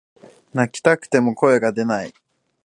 [0.55, 2.11] 泣きたくても声が出ない